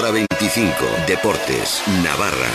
Hora 0.00 0.12
25. 0.12 0.72
Deportes. 1.06 1.82
Navarra. 2.02 2.48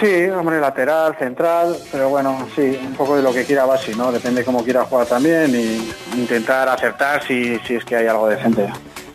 Sí, 0.00 0.28
hombre, 0.30 0.60
lateral, 0.60 1.16
central, 1.16 1.76
pero 1.92 2.08
bueno, 2.08 2.48
sí, 2.56 2.76
un 2.84 2.94
poco 2.94 3.14
de 3.14 3.22
lo 3.22 3.32
que 3.32 3.44
quiera 3.44 3.64
Basi, 3.64 3.94
¿no? 3.94 4.10
Depende 4.10 4.44
cómo 4.44 4.64
quiera 4.64 4.84
jugar 4.86 5.06
también 5.06 5.54
y 5.54 6.18
intentar 6.18 6.68
acertar 6.68 7.22
si, 7.22 7.60
si 7.60 7.76
es 7.76 7.84
que 7.84 7.94
hay 7.94 8.08
algo 8.08 8.26
decente. 8.26 8.68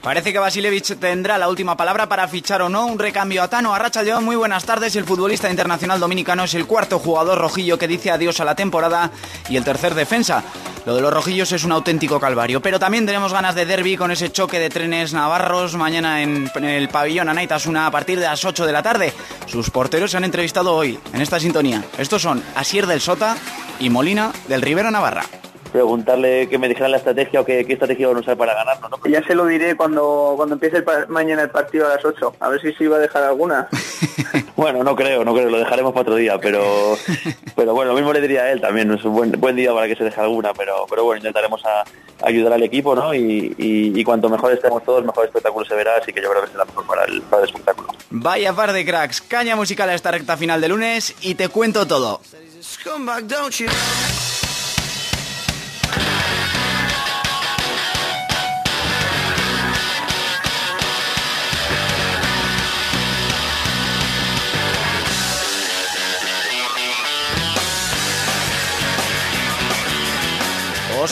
Parece 0.04 0.34
que 0.34 0.40
Basilevich 0.40 0.98
tendrá 1.00 1.38
la 1.38 1.48
última 1.48 1.78
palabra 1.78 2.10
para 2.10 2.28
fichar 2.28 2.62
o 2.62 2.68
no 2.68 2.86
un 2.88 3.00
recambio 3.00 3.42
a 3.42 3.48
Tano. 3.48 3.74
Arracha 3.74 4.04
León, 4.04 4.26
muy 4.26 4.36
buenas 4.36 4.66
tardes. 4.66 4.98
El 4.98 5.06
futbolista 5.06 5.50
internacional 5.50 5.98
dominicano 6.02 6.44
es 6.44 6.54
el 6.56 6.66
cuarto 6.66 7.00
jugador 7.00 7.38
rojillo 7.40 7.78
que 7.78 7.88
dice 7.88 8.12
adiós 8.12 8.42
a 8.42 8.44
la 8.44 8.54
temporada 8.54 9.12
y 9.48 9.56
el 9.56 9.64
tercer 9.64 9.96
defensa. 9.96 10.44
Lo 10.86 10.94
de 10.94 11.02
los 11.02 11.14
rojillos 11.14 11.54
es 11.54 11.64
un 11.64 11.72
auténtico 11.72 12.20
calvario, 12.20 12.62
pero 12.62 12.80
también 12.80 13.06
tenemos 13.06 13.32
ganas 13.32 13.56
de 13.56 13.66
derby 13.66 13.96
con 13.96 14.12
ese 14.12 14.30
choque 14.30 14.60
de 14.60 14.70
trenes 14.70 15.14
navarros 15.14 15.76
mañana 15.76 16.22
en, 16.22 16.52
el 16.62 16.90
pabellón 16.90 17.30
Anaitasuna 17.30 17.88
a 17.88 17.92
partir 17.92 18.20
de 18.20 18.26
las 18.26 18.44
8 18.44 18.66
de 18.66 18.74
la 18.74 18.84
tarde. 18.84 19.14
Sus 19.46 19.70
porteros 19.70 20.12
se 20.12 20.18
han 20.18 20.26
entrevistado 20.26 20.76
hoy 20.76 21.00
en 21.14 21.22
esta 21.22 21.40
sintonía. 21.40 21.82
Estos 21.98 22.22
son 22.22 22.44
Asier 22.58 22.88
del 22.88 23.00
Sota 23.00 23.38
y 23.80 23.90
Molina 23.90 24.34
del 24.50 24.62
Rivero 24.62 24.92
Navarra 24.92 25.24
preguntarle 25.74 26.48
que 26.48 26.60
me 26.60 26.70
dijeran 26.70 26.92
la 26.92 26.98
estrategia 26.98 27.42
o 27.42 27.46
qué, 27.46 27.66
estrategia 27.68 28.08
van 28.08 28.18
a 28.18 28.20
usar 28.20 28.38
para 28.38 28.54
ganarnos. 28.54 28.92
¿no? 28.92 29.00
Ya 29.10 29.24
se 29.24 29.34
lo 29.34 29.48
diré 29.48 29.76
cuando, 29.76 30.34
cuando 30.38 30.54
empiece 30.54 30.78
el 30.78 30.86
mañana 31.10 31.42
el 31.42 31.50
partido 31.50 31.88
a 31.88 31.96
las 31.96 32.06
8. 32.06 32.36
A 32.40 32.50
ver 32.50 32.62
si 32.62 32.72
se 32.74 32.84
iba 32.84 32.98
a 32.98 33.00
dejar 33.00 33.24
alguna. 33.24 33.68
bueno, 34.56 34.84
no 34.84 34.96
creo, 34.96 35.26
no 35.26 35.34
creo, 35.34 35.50
lo 35.50 35.58
dejaremos 35.58 35.92
para 35.92 36.04
otro 36.04 36.16
día, 36.16 36.38
pero 36.40 36.64
pero 37.56 37.74
bueno, 37.74 37.92
lo 37.92 37.98
mismo 37.98 38.14
le 38.14 38.22
diría 38.22 38.44
a 38.44 38.52
él 38.52 38.62
también, 38.62 38.92
es 38.94 39.04
un 39.04 39.14
buen, 39.16 39.32
buen 39.32 39.56
día 39.56 39.74
para 39.74 39.88
que 39.88 39.96
se 39.96 40.04
deje 40.04 40.22
alguna, 40.22 40.54
pero 40.54 40.86
pero 40.88 41.04
bueno, 41.04 41.18
intentaremos 41.18 41.62
a, 41.66 41.84
ayudar 42.26 42.54
al 42.54 42.64
equipo, 42.64 42.96
¿no? 42.96 43.14
Y, 43.14 43.54
y, 43.58 44.04
cuanto 44.04 44.30
mejor 44.30 44.54
estemos 44.54 44.84
todos, 44.84 45.04
mejor 45.04 45.26
espectáculo 45.26 45.66
se 45.66 45.76
verá, 45.76 45.98
así 45.98 46.14
que 46.14 46.22
yo 46.22 46.30
creo 46.30 46.44
que 46.44 46.52
será 46.52 46.64
mejor 46.64 46.86
para 46.86 47.04
el, 47.06 47.22
para 47.24 47.44
el 47.44 47.50
espectáculo. 47.50 47.90
Vaya 48.12 48.54
par 48.54 48.72
de 48.72 48.86
cracks, 48.86 49.22
caña 49.22 49.56
musical 49.56 49.90
a 49.90 49.96
esta 49.96 50.12
recta 50.12 50.38
final 50.38 50.62
de 50.62 50.70
lunes 50.70 51.16
y 51.22 51.36
te 51.36 51.50
cuento 51.50 51.86
todo. 51.86 52.22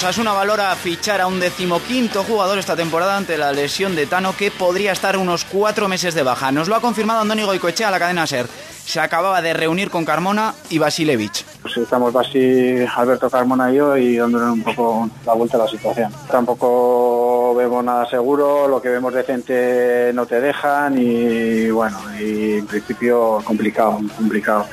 Osasuna 0.02 0.34
valora 0.34 0.76
fichar 0.76 1.22
a 1.22 1.28
un 1.28 1.40
decimoquinto 1.40 2.24
jugador 2.24 2.58
esta 2.58 2.76
temporada 2.76 3.18
ante 3.18 3.38
la 3.38 3.52
lesión 3.52 3.96
de 3.96 4.08
Tano 4.08 4.36
que 4.36 4.50
podría 4.50 4.94
estar 4.94 5.16
unos 5.16 5.46
cuatro 5.46 5.88
meses 5.88 6.16
de 6.16 6.24
baja. 6.24 6.52
Nos 6.52 6.68
lo 6.68 6.76
ha 6.76 6.82
confirmado 6.82 7.22
Andoni 7.22 7.44
Goicoechea 7.44 7.90
a 7.90 7.92
la 7.92 8.00
cadena 8.00 8.26
SER. 8.26 8.48
Se 8.84 9.00
acababa 9.00 9.44
de 9.44 9.54
reunir 9.54 9.92
con 9.92 10.04
Carmona 10.04 10.56
y 10.72 10.80
Basilevich. 10.80 11.46
Pues 11.62 11.78
estamos 11.78 12.12
Basi, 12.12 12.78
Alberto 12.96 13.30
Carmona 13.30 13.72
y 13.72 13.76
yo 13.76 13.96
y 13.96 14.18
dándole 14.18 14.46
un 14.46 14.64
poco 14.64 15.08
la 15.24 15.34
vuelta 15.34 15.58
a 15.58 15.66
la 15.66 15.68
situación. 15.68 16.12
Tampoco 16.32 17.54
vemos 17.54 17.84
nada 17.84 18.10
seguro, 18.10 18.68
lo 18.68 18.82
que 18.82 18.90
vemos 18.90 19.14
decente 19.14 20.10
no 20.16 20.26
te 20.26 20.42
dejan 20.42 20.98
y 20.98 21.70
bueno, 21.70 22.00
y 22.20 22.54
en 22.54 22.66
principio 22.66 23.40
complicado, 23.44 24.00
complicado. 24.18 24.66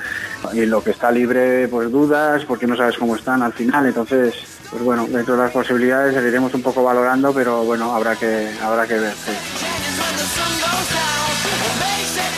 Y 0.55 0.65
lo 0.65 0.83
que 0.83 0.93
está 0.93 1.11
libre, 1.11 1.69
pues 1.69 1.93
dudas, 1.93 2.47
porque 2.47 2.67
no 2.67 2.77
sabes 2.79 2.97
cómo 2.97 3.15
están 3.15 3.43
al 3.43 3.53
final, 3.53 3.85
entonces 3.85 4.58
pues 4.71 4.83
bueno, 4.83 5.07
dentro 5.09 5.37
de 5.37 5.43
las 5.43 5.53
posibilidades 5.53 6.15
seguiremos 6.15 6.53
un 6.55 6.63
poco 6.63 6.83
valorando, 6.83 7.33
pero 7.33 7.65
bueno, 7.65 7.95
habrá 7.95 8.17
que, 8.17 8.51
habrá 8.63 8.87
que 8.87 8.99
ver. 8.99 9.15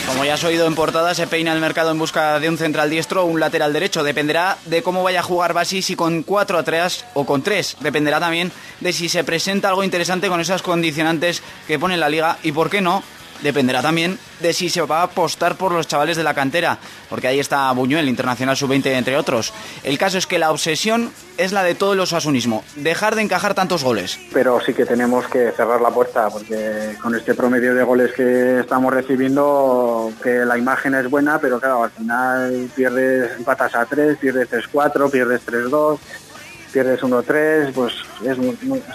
Como 0.06 0.24
ya 0.24 0.34
has 0.34 0.44
oído 0.44 0.66
en 0.66 0.74
portada, 0.74 1.14
se 1.14 1.26
peina 1.26 1.52
el 1.52 1.60
mercado 1.60 1.92
en 1.92 1.98
busca 1.98 2.38
de 2.40 2.48
un 2.48 2.58
central 2.58 2.90
diestro 2.90 3.22
o 3.22 3.26
un 3.26 3.40
lateral 3.40 3.72
derecho. 3.72 4.02
Dependerá 4.02 4.58
de 4.66 4.82
cómo 4.82 5.02
vaya 5.02 5.20
a 5.20 5.22
jugar 5.22 5.54
Basi, 5.54 5.82
si 5.82 5.96
con 5.96 6.24
4 6.24 6.58
a 6.58 6.62
3 6.62 7.04
o 7.14 7.24
con 7.24 7.42
3. 7.42 7.76
Dependerá 7.80 8.18
también 8.18 8.50
de 8.80 8.92
si 8.92 9.08
se 9.08 9.24
presenta 9.24 9.68
algo 9.68 9.84
interesante 9.84 10.28
con 10.28 10.40
esas 10.40 10.62
condicionantes 10.62 11.42
que 11.66 11.78
pone 11.78 11.96
la 11.96 12.08
liga 12.08 12.38
y, 12.42 12.52
por 12.52 12.70
qué 12.70 12.80
no, 12.80 13.02
dependerá 13.42 13.82
también 13.82 14.18
de 14.40 14.52
si 14.52 14.70
se 14.70 14.82
va 14.82 15.00
a 15.00 15.04
apostar 15.04 15.56
por 15.56 15.72
los 15.72 15.86
chavales 15.86 16.16
de 16.16 16.24
la 16.24 16.34
cantera, 16.34 16.78
porque 17.08 17.28
ahí 17.28 17.38
está 17.38 17.70
Buñuel, 17.72 18.08
Internacional 18.08 18.56
Sub-20, 18.56 18.86
entre 18.86 19.16
otros. 19.16 19.52
El 19.82 19.98
caso 19.98 20.18
es 20.18 20.26
que 20.26 20.38
la 20.38 20.50
obsesión 20.50 21.12
es 21.36 21.52
la 21.52 21.62
de 21.62 21.74
todo 21.74 21.94
el 21.94 22.00
osasunismo, 22.00 22.64
dejar 22.76 23.14
de 23.14 23.22
encajar 23.22 23.54
tantos 23.54 23.82
goles. 23.82 24.18
Pero 24.32 24.60
sí 24.60 24.74
que 24.74 24.84
tenemos 24.84 25.26
que 25.28 25.52
cerrar 25.52 25.80
la 25.80 25.90
puerta, 25.90 26.28
porque 26.30 26.96
con 27.00 27.14
este 27.14 27.34
promedio 27.34 27.74
de 27.74 27.82
goles 27.82 28.12
que 28.12 28.60
estamos 28.60 28.92
recibiendo, 28.92 30.12
que 30.22 30.44
la 30.44 30.58
imagen 30.58 30.94
es 30.94 31.08
buena, 31.08 31.38
pero 31.38 31.58
claro, 31.60 31.84
al 31.84 31.90
final 31.90 32.70
pierdes, 32.74 33.38
empatas 33.38 33.74
a 33.74 33.86
3, 33.86 34.18
pierdes 34.18 34.50
3-4, 34.50 35.10
pierdes 35.10 35.40
3-2 35.46 35.98
pierdes 36.72 37.02
1-3, 37.02 37.72
pues 37.72 37.94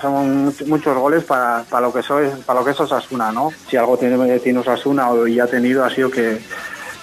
son 0.02 0.54
muchos 0.66 0.98
goles 0.98 1.24
para, 1.24 1.64
lo 1.82 1.94
que 1.94 2.02
soy, 2.02 2.30
para 2.46 2.60
lo 2.60 2.66
que 2.66 2.72
es 2.72 2.80
Osasuna, 2.80 3.32
¿no? 3.32 3.52
Si 3.70 3.78
algo 3.78 3.98
tiene, 3.98 4.40
tiene 4.40 4.60
Osasuna 4.60 5.12
o 5.12 5.28
ya 5.28 5.44
ha 5.44 5.48
tenido 5.48 5.84
ha 5.84 5.90
sido 5.90 6.10
que, 6.10 6.40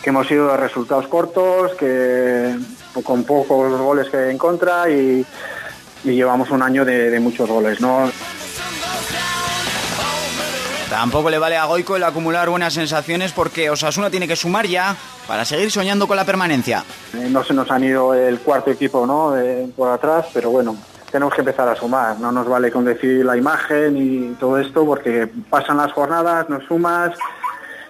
hemos 0.04 0.26
sido 0.26 0.56
resultados 0.56 1.06
cortos, 1.06 1.74
que 1.74 2.56
con 3.04 3.24
pocos 3.24 3.78
goles 3.78 4.08
que 4.08 4.30
en 4.30 4.38
contra 4.38 4.90
y, 4.90 5.24
llevamos 6.04 6.50
un 6.50 6.62
año 6.62 6.84
de, 6.84 7.10
de 7.10 7.20
muchos 7.20 7.48
goles, 7.48 7.80
¿no? 7.80 8.10
Tampoco 10.92 11.30
le 11.30 11.38
vale 11.38 11.56
a 11.56 11.64
Goico 11.64 11.96
el 11.96 12.04
acumular 12.04 12.50
buenas 12.50 12.74
sensaciones 12.74 13.32
porque 13.32 13.70
Osasuna 13.70 14.10
tiene 14.10 14.28
que 14.28 14.36
sumar 14.36 14.66
ya 14.66 14.94
para 15.26 15.46
seguir 15.46 15.70
soñando 15.70 16.06
con 16.06 16.18
la 16.18 16.26
permanencia. 16.26 16.84
Eh, 17.14 17.28
no 17.30 17.42
se 17.42 17.54
nos 17.54 17.70
han 17.70 17.82
ido 17.82 18.12
el 18.12 18.40
cuarto 18.40 18.70
equipo 18.70 19.06
¿no? 19.06 19.34
por 19.74 19.88
atrás, 19.88 20.26
pero 20.34 20.50
bueno, 20.50 20.76
tenemos 21.10 21.32
que 21.32 21.40
empezar 21.40 21.66
a 21.66 21.74
sumar. 21.74 22.20
No 22.20 22.30
nos 22.30 22.46
vale 22.46 22.70
con 22.70 22.84
decir 22.84 23.24
la 23.24 23.38
imagen 23.38 23.96
y 23.96 24.34
todo 24.34 24.58
esto 24.58 24.84
porque 24.84 25.30
pasan 25.48 25.78
las 25.78 25.92
jornadas, 25.92 26.50
nos 26.50 26.62
sumas 26.64 27.12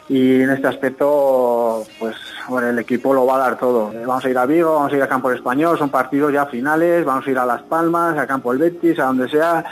y 0.08 0.40
en 0.40 0.50
este 0.50 0.68
aspecto 0.68 1.84
pues 1.98 2.14
bueno, 2.46 2.68
el 2.68 2.78
equipo 2.78 3.12
lo 3.14 3.26
va 3.26 3.34
a 3.34 3.38
dar 3.50 3.58
todo. 3.58 3.92
Eh, 3.92 4.06
vamos 4.06 4.24
a 4.24 4.30
ir 4.30 4.38
a 4.38 4.46
Vigo, 4.46 4.76
vamos 4.76 4.92
a 4.92 4.96
ir 4.96 5.02
a 5.02 5.08
Campo 5.08 5.32
Español, 5.32 5.76
son 5.76 5.90
partidos 5.90 6.32
ya 6.32 6.46
finales, 6.46 7.04
vamos 7.04 7.26
a 7.26 7.30
ir 7.32 7.38
a 7.38 7.46
Las 7.46 7.62
Palmas, 7.62 8.16
a 8.16 8.28
Campo 8.28 8.52
el 8.52 8.58
Betis, 8.58 9.00
a 9.00 9.06
donde 9.06 9.28
sea 9.28 9.64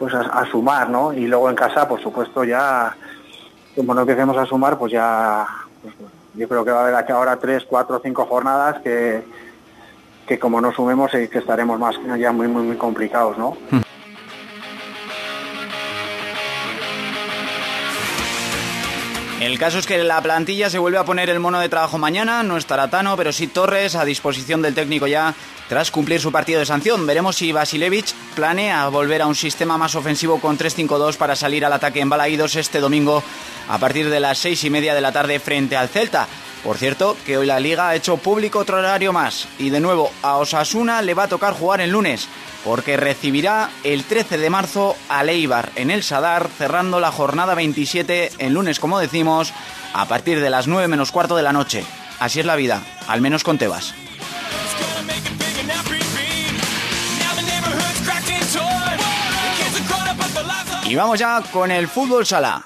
pues 0.00 0.14
a, 0.14 0.46
sumar, 0.46 0.88
¿no? 0.88 1.12
Y 1.12 1.26
luego 1.26 1.50
en 1.50 1.54
casa, 1.54 1.86
por 1.86 2.00
supuesto, 2.00 2.42
ya, 2.42 2.96
como 3.76 3.92
no 3.92 4.00
empecemos 4.00 4.34
a 4.38 4.46
sumar, 4.46 4.78
pues 4.78 4.92
ya, 4.92 5.46
pues, 5.82 5.94
yo 6.32 6.48
creo 6.48 6.64
que 6.64 6.70
va 6.70 6.78
a 6.78 6.82
haber 6.84 6.94
aquí 6.94 7.12
ahora 7.12 7.36
tres, 7.36 7.66
cuatro, 7.68 8.00
cinco 8.02 8.24
jornadas 8.24 8.80
que, 8.80 9.22
que 10.26 10.38
como 10.38 10.58
no 10.58 10.72
sumemos, 10.72 11.12
eh, 11.12 11.28
que 11.28 11.40
estaremos 11.40 11.78
más 11.78 11.96
ya 12.18 12.32
muy, 12.32 12.48
muy, 12.48 12.62
muy 12.62 12.76
complicados, 12.76 13.36
¿no? 13.36 13.58
Hmm. 13.70 13.89
El 19.40 19.58
caso 19.58 19.78
es 19.78 19.86
que 19.86 19.96
la 20.04 20.20
plantilla 20.20 20.68
se 20.68 20.78
vuelve 20.78 20.98
a 20.98 21.04
poner 21.04 21.30
el 21.30 21.40
mono 21.40 21.60
de 21.60 21.70
trabajo 21.70 21.96
mañana, 21.96 22.42
no 22.42 22.58
estará 22.58 22.90
Tano, 22.90 23.16
pero 23.16 23.32
sí 23.32 23.46
Torres 23.46 23.94
a 23.94 24.04
disposición 24.04 24.60
del 24.60 24.74
técnico 24.74 25.06
ya 25.06 25.34
tras 25.66 25.90
cumplir 25.90 26.20
su 26.20 26.30
partido 26.30 26.60
de 26.60 26.66
sanción. 26.66 27.06
Veremos 27.06 27.36
si 27.36 27.50
Basilevich 27.50 28.12
planea 28.34 28.88
volver 28.88 29.22
a 29.22 29.26
un 29.26 29.34
sistema 29.34 29.78
más 29.78 29.94
ofensivo 29.94 30.40
con 30.40 30.58
3-5-2 30.58 31.16
para 31.16 31.36
salir 31.36 31.64
al 31.64 31.72
ataque 31.72 32.00
en 32.00 32.10
Balaídos 32.10 32.54
este 32.56 32.80
domingo 32.80 33.22
a 33.70 33.78
partir 33.78 34.10
de 34.10 34.20
las 34.20 34.36
seis 34.36 34.62
y 34.64 34.68
media 34.68 34.94
de 34.94 35.00
la 35.00 35.10
tarde 35.10 35.40
frente 35.40 35.74
al 35.74 35.88
Celta. 35.88 36.28
Por 36.64 36.76
cierto, 36.76 37.16
que 37.24 37.38
hoy 37.38 37.46
la 37.46 37.58
liga 37.58 37.88
ha 37.88 37.94
hecho 37.94 38.18
público 38.18 38.58
otro 38.58 38.78
horario 38.78 39.12
más 39.12 39.48
y 39.58 39.70
de 39.70 39.80
nuevo 39.80 40.12
a 40.22 40.36
Osasuna 40.36 41.00
le 41.00 41.14
va 41.14 41.24
a 41.24 41.28
tocar 41.28 41.54
jugar 41.54 41.80
el 41.80 41.90
lunes 41.90 42.28
porque 42.64 42.98
recibirá 42.98 43.70
el 43.84 44.04
13 44.04 44.36
de 44.36 44.50
marzo 44.50 44.94
a 45.08 45.24
Leibar 45.24 45.70
en 45.76 45.90
el 45.90 46.02
Sadar, 46.02 46.48
cerrando 46.58 47.00
la 47.00 47.10
jornada 47.10 47.54
27 47.54 48.32
en 48.38 48.52
lunes, 48.52 48.78
como 48.78 48.98
decimos, 48.98 49.54
a 49.94 50.06
partir 50.06 50.40
de 50.40 50.50
las 50.50 50.66
9 50.66 50.86
menos 50.88 51.12
cuarto 51.12 51.36
de 51.36 51.42
la 51.42 51.54
noche. 51.54 51.84
Así 52.18 52.40
es 52.40 52.46
la 52.46 52.56
vida, 52.56 52.82
al 53.08 53.22
menos 53.22 53.42
con 53.42 53.56
Tebas. 53.56 53.94
Y 60.84 60.94
vamos 60.96 61.18
ya 61.18 61.40
con 61.52 61.70
el 61.70 61.88
fútbol 61.88 62.26
sala. 62.26 62.62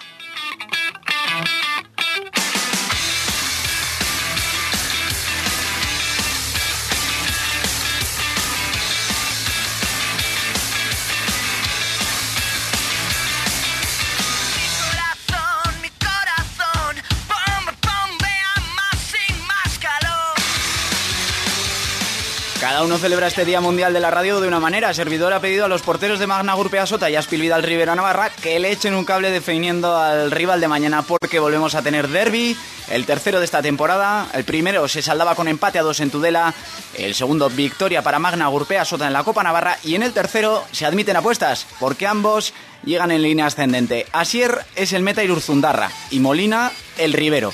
Uno 22.84 22.98
celebra 22.98 23.28
este 23.28 23.46
Día 23.46 23.60
Mundial 23.60 23.94
de 23.94 24.00
la 24.00 24.10
Radio 24.10 24.40
de 24.40 24.48
una 24.48 24.60
manera. 24.60 24.92
servidor 24.92 25.32
ha 25.32 25.40
pedido 25.40 25.64
a 25.64 25.68
los 25.68 25.80
porteros 25.80 26.18
de 26.18 26.26
Magna 26.26 26.52
Gurpea 26.52 26.86
Sota 26.86 27.08
y 27.08 27.16
Aspil 27.16 27.40
Vidal 27.40 27.62
Rivera 27.62 27.94
Navarra 27.94 28.30
que 28.30 28.58
le 28.58 28.70
echen 28.70 28.94
un 28.94 29.04
cable 29.04 29.30
definiendo 29.30 29.96
al 29.96 30.30
rival 30.30 30.60
de 30.60 30.68
mañana 30.68 31.02
porque 31.02 31.38
volvemos 31.38 31.74
a 31.74 31.82
tener 31.82 32.08
derby, 32.08 32.56
el 32.90 33.06
tercero 33.06 33.38
de 33.38 33.46
esta 33.46 33.62
temporada. 33.62 34.28
El 34.34 34.44
primero 34.44 34.86
se 34.88 35.02
saldaba 35.02 35.34
con 35.34 35.48
empate 35.48 35.78
a 35.78 35.82
dos 35.82 36.00
en 36.00 36.10
Tudela, 36.10 36.52
el 36.98 37.14
segundo 37.14 37.48
victoria 37.48 38.02
para 38.02 38.18
Magna 38.18 38.48
Gurpea 38.48 38.84
Sota 38.84 39.06
en 39.06 39.14
la 39.14 39.24
Copa 39.24 39.42
Navarra 39.42 39.78
y 39.82 39.94
en 39.94 40.02
el 40.02 40.12
tercero 40.12 40.64
se 40.72 40.84
admiten 40.84 41.16
apuestas 41.16 41.66
porque 41.80 42.06
ambos 42.06 42.52
llegan 42.84 43.10
en 43.10 43.22
línea 43.22 43.46
ascendente. 43.46 44.06
Asier 44.12 44.64
es 44.76 44.92
el 44.92 45.02
meta 45.02 45.24
Irurzundarra 45.24 45.90
y 46.10 46.20
Molina 46.20 46.70
el 46.98 47.14
Rivero. 47.14 47.52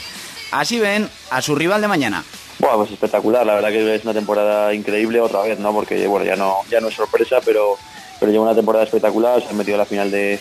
Así 0.51 0.81
ven 0.81 1.09
a 1.31 1.41
su 1.41 1.55
rival 1.55 1.81
de 1.81 1.89
mañana. 1.89 2.25
Bueno, 2.61 2.77
pues 2.77 2.91
espectacular, 2.91 3.47
la 3.47 3.55
verdad 3.55 3.71
que 3.71 3.95
es 3.95 4.05
una 4.05 4.13
temporada 4.13 4.75
increíble 4.75 5.19
otra 5.19 5.41
vez, 5.41 5.59
¿no? 5.59 5.73
Porque 5.73 6.07
bueno, 6.07 6.27
ya 6.27 6.37
no, 6.37 6.59
ya 6.69 6.79
no 6.79 6.89
es 6.89 6.95
sorpresa, 6.95 7.41
pero, 7.43 7.79
pero 8.19 8.31
lleva 8.31 8.45
una 8.45 8.55
temporada 8.55 8.85
espectacular, 8.85 9.41
se 9.41 9.49
han 9.49 9.57
metido 9.57 9.77
a 9.77 9.79
la 9.79 9.87
final 9.87 10.11
de, 10.11 10.39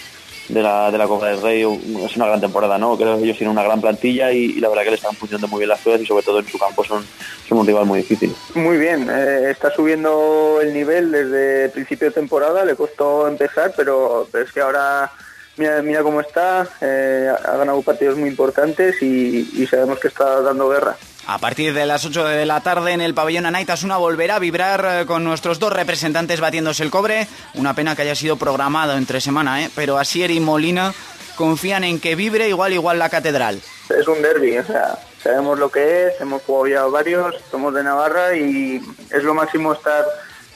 la, 0.50 0.92
de 0.92 0.98
la 0.98 1.07
Copa 1.07 1.27
del 1.27 1.42
Rey, 1.42 1.62
es 1.62 2.18
una 2.18 2.27
gran 2.27 2.42
temporada, 2.42 2.77
¿no? 2.77 2.98
Creo 2.98 3.18
que 3.18 3.24
ellos 3.24 3.38
tienen 3.38 3.54
una 3.54 3.63
gran 3.63 3.80
plantilla 3.80 4.33
y, 4.33 4.60
la 4.60 4.68
verdad 4.68 4.83
que 4.83 4.89
le 4.89 4.95
están 4.98 5.16
funcionando 5.16 5.48
muy 5.48 5.60
bien 5.60 5.69
las 5.69 5.80
cosas 5.80 6.01
y 6.01 6.06
sobre 6.06 6.25
todo 6.25 6.39
en 6.39 6.48
su 6.48 6.60
campo 6.60 6.83
son, 6.83 7.06
son 7.48 7.60
un 7.60 7.66
rival 7.66 7.86
muy 7.86 8.00
difícil. 8.00 8.36
Muy 8.54 8.77
bien, 8.77 9.10
eh, 9.10 9.51
está 9.51 9.72
subiendo 9.72 10.60
el 10.62 10.74
nivel 10.74 11.13
desde 11.13 11.69
principio 11.69 12.10
de 12.10 12.15
temporada, 12.15 12.65
le 12.65 12.75
costó 12.75 13.30
empezar, 13.30 13.72
pero, 13.77 14.27
es 14.33 14.51
que 14.51 14.60
ahora 14.60 15.10
mira, 15.56 16.04
cómo 16.04 16.19
está, 16.19 16.68
eh, 16.81 17.31
ha 17.31 17.56
ganado 17.56 17.81
partidos 17.81 18.18
muy 18.18 18.27
importantes 18.27 19.01
y 19.01 19.65
sabemos 19.68 20.00
que 20.00 20.10
está 20.10 20.42
dando 20.42 20.68
guerra. 20.68 20.98
A 21.31 21.38
partir 21.38 21.76
de 21.76 21.86
las 21.86 22.04
8 22.06 22.26
de 22.26 22.46
la 22.48 22.62
tarde 22.62 22.92
en 22.92 23.02
el 23.02 23.14
pabellón 23.14 23.46
Anaitasuna 23.46 23.98
volverá 23.98 24.38
a 24.38 24.40
vibrar 24.40 24.84
eh, 24.84 25.06
con 25.06 25.24
nuestros 25.24 25.60
dos 25.60 25.72
representantes 25.72 26.40
batiéndose 26.40 26.81
el 26.81 26.90
cobre. 26.90 27.28
Una 27.54 27.76
pena 27.76 27.96
que 27.96 28.02
haya 28.02 28.16
sido 28.16 28.36
programado 28.36 28.98
entre 28.98 29.22
semana, 29.22 29.64
¿eh? 29.64 29.70
pero 29.76 30.00
Asier 30.00 30.31
y 30.31 30.40
Molina 30.40 30.92
confían 31.36 31.84
en 31.84 32.00
que 32.00 32.16
vibre 32.16 32.50
igual 32.50 32.74
igual 32.74 32.98
la 32.98 33.10
catedral. 33.10 33.62
Es 33.96 34.08
un 34.08 34.24
derby, 34.24 34.58
o 34.58 34.66
sea, 34.66 34.98
sabemos 35.22 35.60
lo 35.60 35.70
que 35.70 36.08
es, 36.08 36.20
hemos 36.20 36.42
jugado 36.42 36.66
ya 36.66 36.86
varios, 36.86 37.36
somos 37.52 37.75
de 37.75 37.84
Navarra 37.84 38.36
y 38.36 38.82
es 39.12 39.24
lo 39.24 39.36
máximo 39.36 39.74
estar 39.74 40.06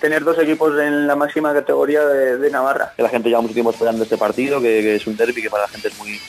tener 0.01 0.23
dos 0.23 0.39
equipos 0.39 0.73
en 0.81 1.05
la 1.05 1.15
máxima 1.15 1.53
categoría 1.53 2.03
de, 2.03 2.49
Navarra. 2.49 2.93
La 2.97 3.09
gente 3.09 3.29
lleva 3.29 3.41
mucho 3.41 3.53
tiempo 3.53 3.69
esperando 3.69 4.01
este 4.01 4.17
partido, 4.17 4.59
que, 4.59 4.95
es 4.95 5.05
un 5.05 5.15
derby 5.15 5.43
que 5.43 5.51
para 5.51 5.65
la 5.65 5.69
gente 5.69 5.89
es 5.89 5.97
muy, 5.99 6.19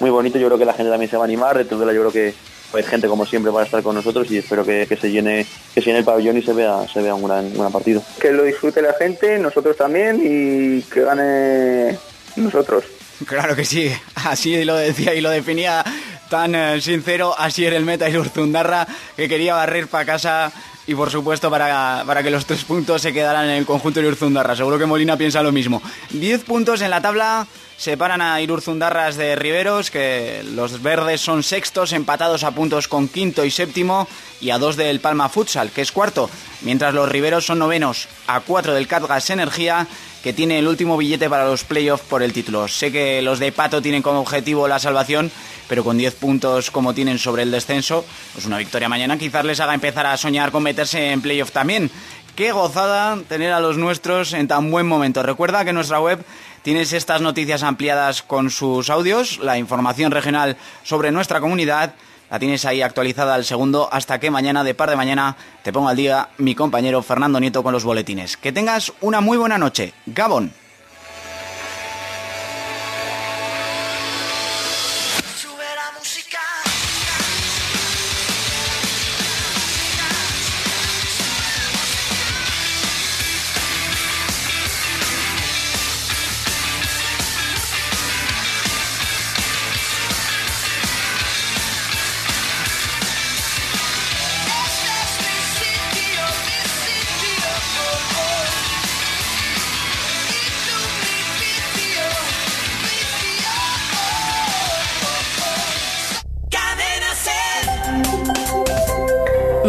muy 0.00 0.08
bonito. 0.08 0.38
Yo 0.38 0.46
creo 0.46 0.58
que 0.58 0.64
la 0.64 0.72
gente 0.72 0.90
también 0.90 1.10
se 1.10 1.18
va 1.18 1.24
a 1.24 1.26
animar. 1.26 1.58
De 1.58 1.64
yo 1.68 1.86
creo 1.86 2.10
que 2.10 2.34
pues 2.70 2.86
gente 2.86 3.08
como 3.08 3.26
siempre 3.26 3.52
para 3.52 3.64
estar 3.64 3.82
con 3.82 3.94
nosotros 3.94 4.30
y 4.30 4.38
espero 4.38 4.64
que, 4.64 4.86
se 5.00 5.10
llene 5.10 5.46
que 5.74 5.80
se 5.80 5.86
llene 5.86 6.00
el 6.00 6.04
pabellón 6.04 6.38
y 6.38 6.42
se 6.42 6.52
vea 6.52 6.86
se 6.92 7.02
vea 7.02 7.14
un 7.14 7.24
gran, 7.24 7.52
gran 7.52 7.72
partido. 7.72 8.02
Que 8.20 8.32
lo 8.32 8.44
disfrute 8.44 8.82
la 8.82 8.94
gente, 8.94 9.38
nosotros 9.38 9.76
también 9.76 10.20
y 10.22 10.82
que 10.82 11.02
gane 11.02 11.98
nosotros. 12.36 12.84
Claro 13.26 13.54
que 13.54 13.64
sí, 13.64 13.92
así 14.14 14.64
lo 14.64 14.76
decía 14.76 15.14
y 15.14 15.20
lo 15.20 15.30
definía 15.30 15.84
tan 16.28 16.54
eh, 16.54 16.80
sincero, 16.80 17.34
así 17.36 17.64
era 17.66 17.76
el 17.76 17.84
meta 17.84 18.08
y 18.08 18.16
Urzundarra 18.16 18.86
que 19.16 19.28
quería 19.28 19.54
barrer 19.54 19.88
para 19.88 20.04
casa 20.04 20.52
y 20.90 20.94
por 20.96 21.08
supuesto 21.08 21.48
para, 21.50 22.02
para, 22.04 22.20
que 22.20 22.30
los 22.30 22.44
tres 22.46 22.64
puntos 22.64 23.00
se 23.00 23.12
quedaran 23.12 23.44
en 23.44 23.52
el 23.52 23.64
conjunto 23.64 24.00
de 24.00 24.08
Urzundarra. 24.08 24.56
Seguro 24.56 24.76
que 24.76 24.86
Molina 24.86 25.16
piensa 25.16 25.40
lo 25.40 25.52
mismo. 25.52 25.80
Diez 26.10 26.42
puntos 26.42 26.80
en 26.80 26.90
la 26.90 27.00
tabla 27.00 27.46
separan 27.76 28.20
a 28.20 28.40
Irurzundarras 28.40 29.16
de 29.16 29.36
Riveros, 29.36 29.92
que 29.92 30.42
los 30.52 30.82
verdes 30.82 31.20
son 31.20 31.44
sextos, 31.44 31.92
empatados 31.92 32.42
a 32.42 32.50
puntos 32.50 32.88
con 32.88 33.06
quinto 33.06 33.44
y 33.44 33.52
séptimo, 33.52 34.08
y 34.40 34.50
a 34.50 34.58
dos 34.58 34.76
del 34.76 34.98
Palma 34.98 35.28
Futsal, 35.28 35.70
que 35.70 35.82
es 35.82 35.92
cuarto, 35.92 36.28
mientras 36.62 36.92
los 36.92 37.08
Riveros 37.08 37.46
son 37.46 37.60
novenos, 37.60 38.08
a 38.26 38.40
cuatro 38.40 38.74
del 38.74 38.88
Catgas 38.88 39.30
Energía, 39.30 39.86
que 40.22 40.32
tiene 40.32 40.58
el 40.58 40.68
último 40.68 40.96
billete 40.96 41.30
para 41.30 41.46
los 41.46 41.64
playoffs 41.64 42.04
por 42.04 42.22
el 42.22 42.32
título. 42.32 42.68
Sé 42.68 42.92
que 42.92 43.22
los 43.22 43.38
de 43.38 43.52
Pato 43.52 43.80
tienen 43.80 44.02
como 44.02 44.20
objetivo 44.20 44.68
la 44.68 44.78
salvación, 44.78 45.30
pero 45.70 45.84
con 45.84 45.96
10 45.96 46.16
puntos 46.16 46.70
como 46.70 46.94
tienen 46.94 47.18
sobre 47.18 47.44
el 47.44 47.50
descenso, 47.50 48.04
pues 48.34 48.44
una 48.44 48.58
victoria 48.58 48.88
mañana 48.88 49.16
quizás 49.16 49.44
les 49.44 49.60
haga 49.60 49.72
empezar 49.72 50.04
a 50.04 50.16
soñar 50.16 50.50
con 50.50 50.64
en 50.94 51.20
playoff 51.20 51.52
también. 51.52 51.90
Qué 52.36 52.52
gozada 52.52 53.18
tener 53.28 53.52
a 53.52 53.60
los 53.60 53.76
nuestros 53.76 54.32
en 54.32 54.48
tan 54.48 54.70
buen 54.70 54.86
momento. 54.86 55.22
Recuerda 55.22 55.64
que 55.64 55.72
nuestra 55.72 56.00
web 56.00 56.24
Tienes 56.62 56.92
estas 56.92 57.22
noticias 57.22 57.62
ampliadas 57.62 58.22
con 58.22 58.50
sus 58.50 58.90
audios, 58.90 59.38
la 59.38 59.56
información 59.56 60.12
regional 60.12 60.58
sobre 60.82 61.10
nuestra 61.10 61.40
comunidad. 61.40 61.94
La 62.30 62.38
tienes 62.38 62.66
ahí 62.66 62.82
actualizada 62.82 63.34
al 63.34 63.46
segundo 63.46 63.88
hasta 63.90 64.20
que 64.20 64.30
mañana, 64.30 64.62
de 64.62 64.74
par 64.74 64.90
de 64.90 64.96
mañana, 64.96 65.36
te 65.62 65.72
ponga 65.72 65.90
al 65.90 65.96
día 65.96 66.28
mi 66.36 66.54
compañero 66.54 67.02
Fernando 67.02 67.40
Nieto 67.40 67.62
con 67.62 67.72
los 67.72 67.84
boletines. 67.84 68.36
Que 68.36 68.52
tengas 68.52 68.92
una 69.00 69.22
muy 69.22 69.38
buena 69.38 69.56
noche. 69.56 69.94
Gabón. 70.04 70.52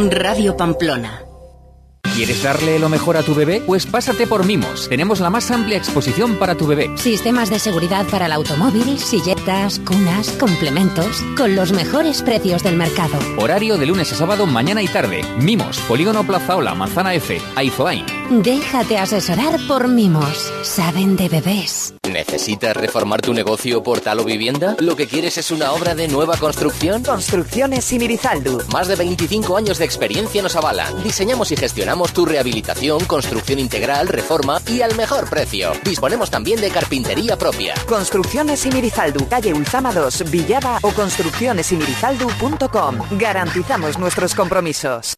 Radio 0.09 0.57
Pamplona. 0.57 1.25
¿Quieres 2.15 2.43
darle 2.43 2.77
lo 2.77 2.89
mejor 2.89 3.15
a 3.15 3.23
tu 3.23 3.33
bebé? 3.33 3.61
Pues 3.65 3.85
pásate 3.85 4.27
por 4.27 4.45
Mimos. 4.45 4.89
Tenemos 4.89 5.21
la 5.21 5.29
más 5.29 5.49
amplia 5.49 5.77
exposición 5.77 6.35
para 6.35 6.55
tu 6.55 6.67
bebé. 6.67 6.89
Sistemas 6.97 7.49
de 7.49 7.59
seguridad 7.59 8.05
para 8.07 8.25
el 8.25 8.31
automóvil, 8.33 8.99
silletas, 8.99 9.79
cunas, 9.79 10.29
complementos, 10.31 11.23
con 11.37 11.55
los 11.55 11.71
mejores 11.71 12.21
precios 12.21 12.63
del 12.63 12.75
mercado. 12.75 13.17
Horario 13.37 13.77
de 13.77 13.85
lunes 13.85 14.11
a 14.11 14.15
sábado, 14.15 14.45
mañana 14.45 14.81
y 14.81 14.87
tarde. 14.87 15.23
Mimos, 15.39 15.79
Polígono 15.81 16.25
Plazaola, 16.25 16.73
Manzana 16.75 17.13
F, 17.13 17.41
Aizoain. 17.55 18.05
Déjate 18.29 18.97
asesorar 18.97 19.59
por 19.67 19.87
Mimos. 19.87 20.51
Saben 20.63 21.15
de 21.15 21.29
bebés. 21.29 21.93
¿Necesitas 22.11 22.75
reformar 22.75 23.21
tu 23.21 23.33
negocio, 23.33 23.81
portal 23.83 24.19
o 24.19 24.25
vivienda? 24.25 24.75
¿Lo 24.79 24.95
que 24.95 25.07
quieres 25.07 25.37
es 25.37 25.49
una 25.49 25.71
obra 25.71 25.95
de 25.95 26.09
nueva 26.09 26.35
construcción? 26.37 27.03
Construcciones 27.03 27.85
Simirizaldu. 27.85 28.61
Más 28.71 28.87
de 28.87 28.95
25 28.95 29.55
años 29.55 29.77
de 29.77 29.85
experiencia 29.85 30.41
nos 30.41 30.57
avalan. 30.57 31.03
Diseñamos 31.03 31.51
y 31.51 31.55
gestionamos 31.55 32.11
tu 32.13 32.25
rehabilitación, 32.25 33.05
construcción 33.05 33.59
integral, 33.59 34.09
reforma 34.09 34.59
y 34.67 34.81
al 34.81 34.95
mejor 34.95 35.29
precio. 35.29 35.71
Disponemos 35.83 36.29
también 36.29 36.59
de 36.59 36.69
carpintería 36.69 37.37
propia. 37.37 37.75
Construcciones 37.87 38.59
Simirizaldu, 38.59 39.29
calle 39.29 39.53
Ulzama 39.53 39.93
2, 39.93 40.29
Villada 40.29 40.79
o 40.81 40.91
construccionesimirizaldu.com. 40.91 42.97
Garantizamos 43.11 43.97
nuestros 43.97 44.35
compromisos. 44.35 45.15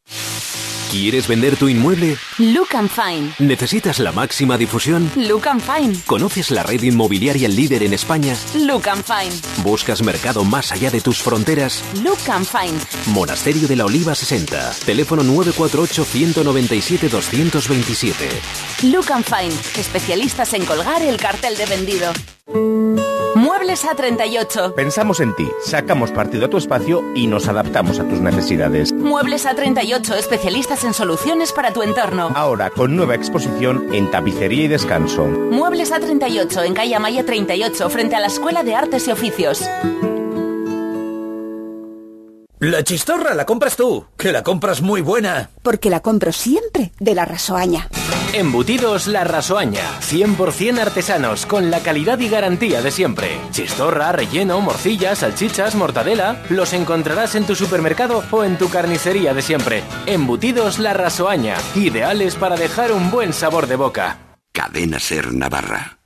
¿Quieres 0.93 1.27
vender 1.27 1.55
tu 1.55 1.67
inmueble? 1.69 2.17
Look 2.37 2.75
and 2.75 2.87
Fine. 2.87 3.33
¿Necesitas 3.39 3.97
la 3.97 4.11
máxima 4.11 4.59
difusión? 4.59 5.09
Look 5.15 5.47
and 5.47 5.59
Fine. 5.59 5.95
¿Conoces 6.05 6.51
la 6.51 6.61
red 6.61 6.83
inmobiliaria 6.83 7.49
líder 7.49 7.81
en 7.81 7.95
España? 7.95 8.35
Look 8.53 8.87
and 8.87 9.03
Fine. 9.03 9.35
¿Buscas 9.63 10.03
mercado 10.03 10.43
más 10.43 10.71
allá 10.71 10.91
de 10.91 11.01
tus 11.01 11.17
fronteras? 11.17 11.83
Look 12.03 12.19
and 12.29 12.45
Fine. 12.45 12.77
Monasterio 13.07 13.67
de 13.67 13.75
la 13.75 13.85
Oliva 13.85 14.13
60. 14.13 14.71
Teléfono 14.85 15.23
948 15.23 16.05
197 16.05 17.09
227. 17.09 18.29
Look 18.83 19.11
and 19.11 19.25
Fine. 19.25 19.81
Especialistas 19.81 20.53
en 20.53 20.63
colgar 20.63 21.01
el 21.01 21.17
cartel 21.17 21.57
de 21.57 21.65
vendido. 21.65 22.13
Muebles 23.63 23.85
A38. 23.85 24.73
Pensamos 24.73 25.21
en 25.21 25.33
ti, 25.37 25.49
sacamos 25.63 26.11
partido 26.11 26.47
a 26.47 26.49
tu 26.49 26.57
espacio 26.57 27.01
y 27.15 27.27
nos 27.27 27.47
adaptamos 27.47 27.97
a 27.97 28.03
tus 28.03 28.19
necesidades. 28.19 28.91
Muebles 28.91 29.45
A38, 29.45 30.17
especialistas 30.17 30.83
en 30.83 30.93
soluciones 30.93 31.53
para 31.53 31.71
tu 31.71 31.81
entorno. 31.81 32.29
Ahora 32.35 32.71
con 32.71 32.93
nueva 32.97 33.15
exposición 33.15 33.87
en 33.93 34.11
tapicería 34.11 34.65
y 34.65 34.67
descanso. 34.67 35.23
Muebles 35.23 35.93
A38 35.93 36.65
en 36.65 36.73
calle 36.73 36.99
Maya 36.99 37.25
38 37.25 37.89
frente 37.89 38.17
a 38.17 38.19
la 38.19 38.27
Escuela 38.27 38.63
de 38.63 38.75
Artes 38.75 39.07
y 39.07 39.11
Oficios. 39.11 39.63
La 42.59 42.83
chistorra 42.83 43.33
la 43.33 43.45
compras 43.45 43.77
tú, 43.77 44.05
que 44.17 44.33
la 44.33 44.43
compras 44.43 44.81
muy 44.81 44.99
buena. 44.99 45.51
Porque 45.61 45.89
la 45.89 46.01
compro 46.01 46.33
siempre 46.33 46.91
de 46.99 47.15
la 47.15 47.23
rasoaña. 47.23 47.87
Embutidos 48.33 49.05
La 49.05 49.23
Rasoaña. 49.23 49.99
100% 49.99 50.79
artesanos, 50.79 51.45
con 51.45 51.69
la 51.69 51.81
calidad 51.81 52.17
y 52.17 52.29
garantía 52.29 52.81
de 52.81 52.89
siempre. 52.89 53.39
Chistorra, 53.51 54.11
relleno, 54.11 54.59
morcilla, 54.59 55.15
salchichas, 55.15 55.75
mortadela. 55.75 56.41
Los 56.49 56.73
encontrarás 56.73 57.35
en 57.35 57.45
tu 57.45 57.53
supermercado 57.53 58.23
o 58.31 58.43
en 58.43 58.57
tu 58.57 58.69
carnicería 58.69 59.35
de 59.35 59.43
siempre. 59.43 59.83
Embutidos 60.07 60.79
La 60.79 60.93
Rasoaña. 60.93 61.57
Ideales 61.75 62.35
para 62.35 62.55
dejar 62.55 62.91
un 62.91 63.11
buen 63.11 63.33
sabor 63.33 63.67
de 63.67 63.75
boca. 63.75 64.17
Cadena 64.51 64.99
Ser 64.99 65.31
Navarra. 65.31 66.02